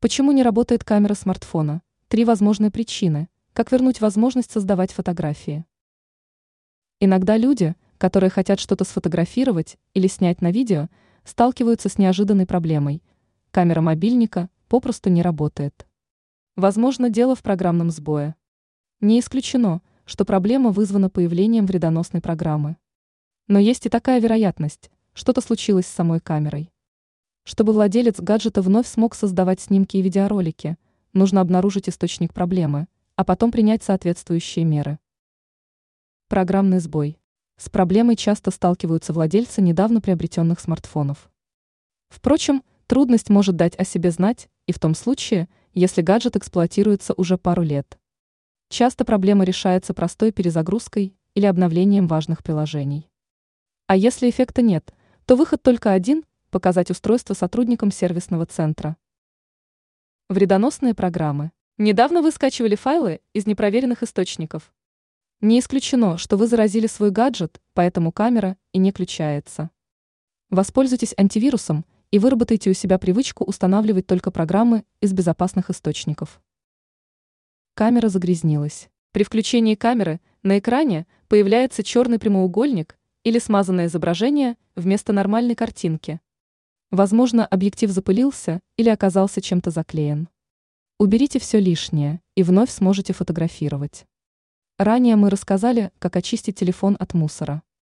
[0.00, 1.82] Почему не работает камера смартфона?
[2.06, 3.28] Три возможные причины.
[3.52, 5.64] Как вернуть возможность создавать фотографии?
[7.00, 10.88] Иногда люди, которые хотят что-то сфотографировать или снять на видео,
[11.24, 13.02] сталкиваются с неожиданной проблемой.
[13.50, 15.88] Камера мобильника попросту не работает.
[16.54, 18.36] Возможно, дело в программном сбое.
[19.00, 22.76] Не исключено, что проблема вызвана появлением вредоносной программы.
[23.48, 26.70] Но есть и такая вероятность, что-то случилось с самой камерой.
[27.48, 30.76] Чтобы владелец гаджета вновь смог создавать снимки и видеоролики,
[31.14, 34.98] нужно обнаружить источник проблемы, а потом принять соответствующие меры.
[36.28, 37.18] Программный сбой.
[37.56, 41.30] С проблемой часто сталкиваются владельцы недавно приобретенных смартфонов.
[42.10, 47.38] Впрочем, трудность может дать о себе знать и в том случае, если гаджет эксплуатируется уже
[47.38, 47.98] пару лет.
[48.68, 53.08] Часто проблема решается простой перезагрузкой или обновлением важных приложений.
[53.86, 54.92] А если эффекта нет,
[55.24, 58.96] то выход только один показать устройство сотрудникам сервисного центра.
[60.28, 61.52] Вредоносные программы.
[61.78, 64.72] Недавно вы скачивали файлы из непроверенных источников.
[65.40, 69.70] Не исключено, что вы заразили свой гаджет, поэтому камера и не включается.
[70.50, 76.40] Воспользуйтесь антивирусом и выработайте у себя привычку устанавливать только программы из безопасных источников.
[77.74, 78.88] Камера загрязнилась.
[79.12, 86.20] При включении камеры на экране появляется черный прямоугольник или смазанное изображение вместо нормальной картинки.
[86.90, 90.28] Возможно, объектив запылился или оказался чем-то заклеен.
[90.98, 94.06] Уберите все лишнее и вновь сможете фотографировать.
[94.78, 97.62] Ранее мы рассказали, как очистить телефон от мусора.